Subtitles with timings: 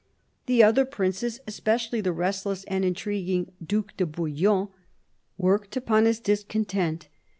[0.47, 4.69] The other princes, especially the restless and intriguing Due de Bouillon,
[5.37, 7.07] worked upon his discontent.